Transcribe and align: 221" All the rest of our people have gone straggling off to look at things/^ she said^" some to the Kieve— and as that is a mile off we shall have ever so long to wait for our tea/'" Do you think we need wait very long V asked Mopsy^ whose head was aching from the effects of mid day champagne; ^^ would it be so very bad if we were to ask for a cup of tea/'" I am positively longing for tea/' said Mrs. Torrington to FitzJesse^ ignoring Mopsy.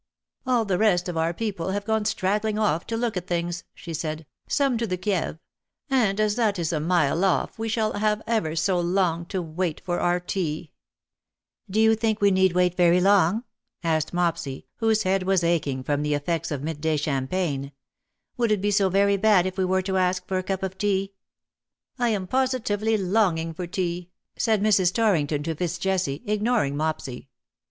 221" 0.45 0.57
All 0.57 0.65
the 0.65 0.79
rest 0.79 1.07
of 1.07 1.15
our 1.15 1.31
people 1.31 1.69
have 1.73 1.85
gone 1.85 2.05
straggling 2.05 2.57
off 2.57 2.87
to 2.87 2.97
look 2.97 3.15
at 3.15 3.27
things/^ 3.27 3.61
she 3.75 3.91
said^" 3.91 4.25
some 4.59 4.75
to 4.79 4.87
the 4.87 4.97
Kieve— 4.97 5.37
and 5.91 6.19
as 6.19 6.35
that 6.37 6.57
is 6.57 6.73
a 6.73 6.79
mile 6.79 7.23
off 7.23 7.59
we 7.59 7.69
shall 7.69 7.93
have 7.93 8.23
ever 8.25 8.55
so 8.55 8.79
long 8.79 9.27
to 9.27 9.43
wait 9.43 9.79
for 9.85 9.99
our 9.99 10.19
tea/'" 10.19 10.71
Do 11.69 11.79
you 11.79 11.93
think 11.93 12.19
we 12.19 12.31
need 12.31 12.53
wait 12.53 12.75
very 12.75 12.99
long 12.99 13.41
V 13.83 13.89
asked 13.89 14.11
Mopsy^ 14.11 14.65
whose 14.77 15.03
head 15.03 15.21
was 15.21 15.43
aching 15.43 15.83
from 15.83 16.01
the 16.01 16.15
effects 16.15 16.49
of 16.49 16.63
mid 16.63 16.81
day 16.81 16.97
champagne; 16.97 17.65
^^ 17.65 17.71
would 18.37 18.51
it 18.51 18.59
be 18.59 18.71
so 18.71 18.89
very 18.89 19.17
bad 19.17 19.45
if 19.45 19.55
we 19.55 19.65
were 19.65 19.83
to 19.83 19.97
ask 19.97 20.25
for 20.25 20.39
a 20.39 20.41
cup 20.41 20.63
of 20.63 20.79
tea/'" 20.79 21.13
I 21.99 22.09
am 22.09 22.25
positively 22.25 22.97
longing 22.97 23.53
for 23.53 23.67
tea/' 23.67 24.09
said 24.35 24.63
Mrs. 24.63 24.91
Torrington 24.95 25.43
to 25.43 25.53
FitzJesse^ 25.53 26.23
ignoring 26.25 26.75
Mopsy. 26.75 27.27